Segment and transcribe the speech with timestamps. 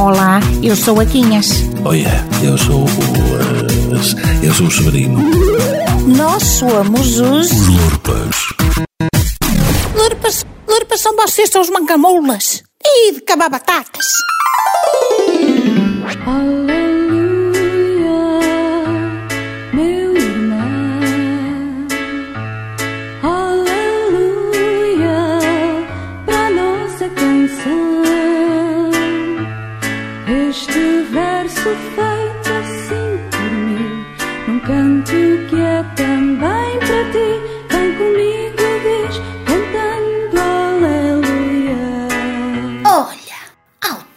[0.00, 1.48] Olá, eu sou a Quinhas.
[1.84, 2.86] Olha, eu sou o.
[2.88, 5.18] eh, eu sou o Severino.
[6.16, 7.50] Nós somos os.
[7.50, 8.36] Os Lurpas.
[9.94, 12.62] Lurpas, lurpas são vocês, são os mancamoulas.
[12.82, 14.06] E de cabar batatas.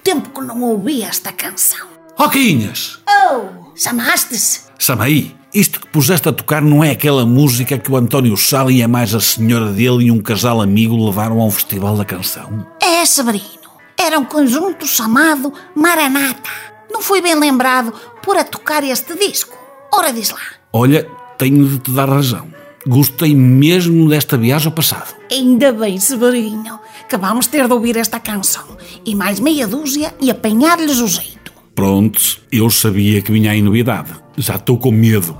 [0.03, 1.87] Tempo que não ouvi esta canção.
[2.17, 2.99] Roquinhas!
[3.07, 4.61] Oh, chamaste-se?
[4.77, 8.83] Samaí, isto que puseste a tocar não é aquela música que o António Sala e
[8.83, 12.67] a mais a senhora dele e um casal amigo levaram ao Festival da Canção?
[12.81, 13.63] É, Severino.
[13.97, 16.49] Era um conjunto chamado Maranata.
[16.91, 19.57] Não fui bem lembrado por a tocar este disco.
[19.93, 20.41] Ora, diz lá.
[20.73, 22.47] Olha, tenho de te dar razão.
[22.85, 25.15] Gostei mesmo desta viagem ao passado.
[25.31, 30.29] Ainda bem, Severino, que vamos ter de ouvir esta canção e mais meia dúzia e
[30.29, 31.53] apanhar-lhes o jeito.
[31.73, 32.19] Pronto,
[32.51, 34.11] eu sabia que vinha aí novidade.
[34.37, 35.39] Já estou com medo.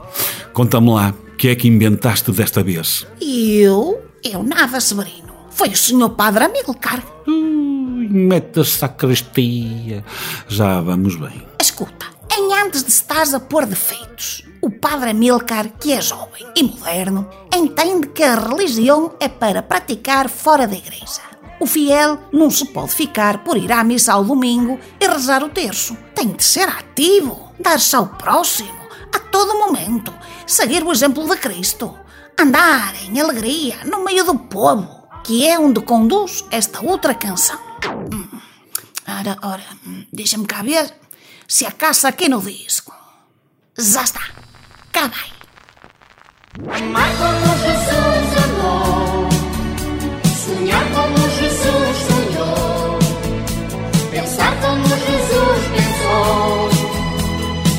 [0.54, 3.06] Conta-me lá, o que é que inventaste desta vez?
[3.22, 4.02] Eu?
[4.24, 5.34] Eu nada, Severino.
[5.52, 7.04] Foi o senhor Padre Amilcar.
[7.28, 10.04] Ui, mete a sacristia.
[10.48, 11.44] Já vamos bem.
[11.62, 12.08] Escuta,
[12.64, 18.08] antes de estares a pôr defeitos, o Padre Amilcar, que é jovem e moderno, entende
[18.08, 21.22] que a religião é para praticar fora da igreja.
[21.60, 25.50] O fiel não se pode ficar por ir à missa ao domingo e rezar o
[25.50, 25.98] terço.
[26.16, 28.80] Tem de ser ativo, dar-se ao próximo,
[29.14, 30.14] a todo momento,
[30.48, 31.94] seguir o exemplo de Cristo,
[32.40, 37.60] andar em alegria no meio do povo, que é onde conduz esta outra canção.
[38.12, 38.28] Hum,
[39.06, 41.03] Ora, ora, hum, deixa-me cá ver
[41.48, 42.94] se a caça aqui no disco.
[43.78, 44.22] Já está,
[44.92, 45.34] cá vai.
[46.78, 49.30] Amar como Jesus amou,
[50.46, 53.00] sonhar como Jesus sonhou,
[54.12, 56.70] pensar como Jesus pensou,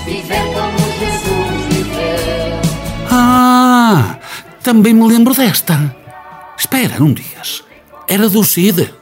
[0.04, 2.60] viver como Jesus viveu.
[3.10, 4.18] Ah,
[4.62, 5.94] também me lembro desta.
[6.58, 7.62] Espera, não digas.
[8.08, 8.92] Era do Cid.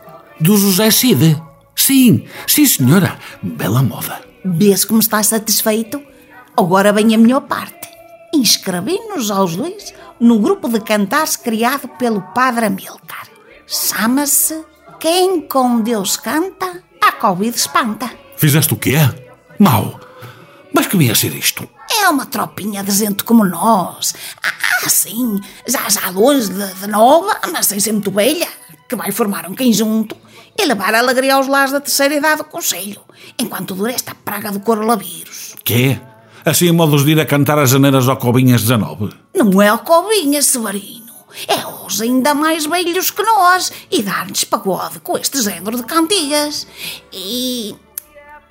[0.40, 1.40] Do José Cid.
[1.74, 3.18] Sim, sim senhora.
[3.42, 4.31] Bela moda.
[4.44, 6.02] Vês como estás satisfeito?
[6.56, 7.88] Agora vem a melhor parte.
[8.34, 13.28] Inscrevi-nos aos dois no grupo de cantares criado pelo Padre Amilcar.
[13.66, 14.64] Chama-se
[14.98, 18.10] Quem com Deus canta, a Covid espanta.
[18.36, 18.96] Fizeste o quê?
[19.58, 20.00] Mal.
[20.74, 21.68] Mas que vinha a ser isto?
[22.00, 24.14] É uma tropinha de gente como nós.
[24.42, 28.48] Ah, sim, já já longe de, de nova, mas sem ser muito velha,
[28.88, 30.16] que vai formar um conjunto
[30.58, 33.00] e levar a alegria aos lares da terceira idade do Conselho,
[33.38, 35.54] enquanto dura esta praga do coronavírus.
[35.64, 36.00] Quê?
[36.44, 39.14] Assim a modos de ir a cantar as janeiras ao Cobinhas 19?
[39.34, 41.02] Não é o Cobinha, Severino.
[41.48, 46.66] É os ainda mais velhos que nós e dar-lhes pagode com este género de cantigas.
[47.12, 47.74] E.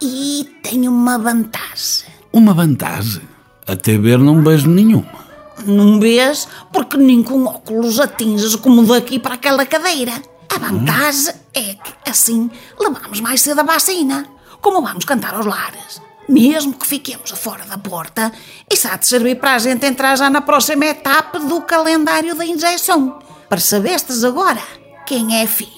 [0.01, 2.07] e tem uma vantagem.
[2.33, 3.22] Uma vantagem.
[3.68, 5.22] Até ver não vejo nenhuma.
[5.66, 6.47] Não vês?
[6.73, 10.13] Porque nem com óculos atinges como daqui para aquela cadeira.
[10.53, 14.28] A vantagem é que assim levamos mais cedo a vacina.
[14.59, 16.01] Como vamos cantar aos lares?
[16.28, 18.31] Mesmo que fiquemos fora da porta,
[18.72, 22.45] isso há de servir para a gente entrar já na próxima etapa do calendário da
[22.45, 23.19] injeção.
[23.50, 24.62] Para saberes agora
[25.06, 25.72] quem é fina,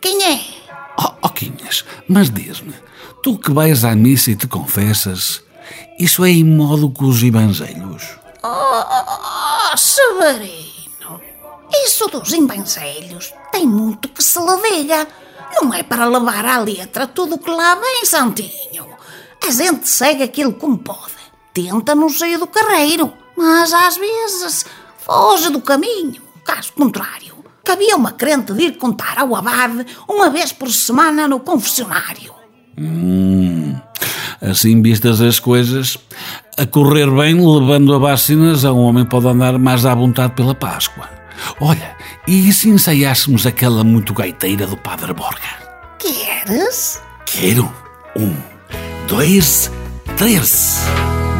[0.00, 0.40] quem é.
[0.98, 2.74] Oh, oh Quinhas, mas diz-me,
[3.22, 5.42] tu que vais à missa e te confessas,
[5.98, 8.04] isso é em modo com os evangelhos?
[8.42, 11.20] Oh, Severino,
[11.72, 15.06] isso dos evangelhos tem muito que se lhe diga.
[15.60, 18.86] Não é para levar à letra tudo o que lá vem, Santinho.
[19.46, 21.14] A gente segue aquilo como pode.
[21.52, 24.66] Tenta não sair do carreiro, mas às vezes
[24.98, 26.22] foge do caminho.
[26.44, 31.40] Caso contrário, cabia uma crente de ir contar ao abade uma vez por semana no
[31.40, 32.34] confessionário.
[34.40, 35.96] Assim vistas as coisas,
[36.58, 40.54] a correr bem, levando a vacinas, a um homem pode andar mais à vontade pela
[40.54, 41.23] Páscoa.
[41.60, 41.96] Olha,
[42.26, 45.64] e se ensaiássemos aquela muito gaiteira do Padre Borga?
[45.98, 47.00] Queres?
[47.26, 47.72] Quero.
[48.16, 48.34] Um,
[49.08, 49.70] dois,
[50.16, 50.78] três.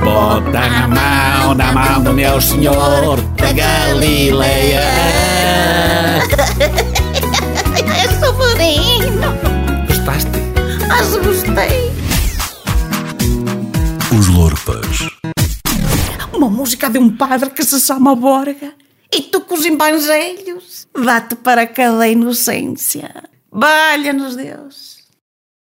[0.02, 4.82] Bota na mão, na mão do meu senhor da Galileia.
[7.76, 9.32] É Severino,
[9.86, 10.30] Gostaste?
[10.88, 11.92] mas gostei.
[14.16, 15.08] Os Lorpas.
[16.32, 18.72] Uma música de um padre que se chama Borga.
[19.14, 20.88] E tu com os evangelhos.
[20.92, 23.24] Dá-te para cada inocência.
[23.50, 24.93] Valha-nos Deus.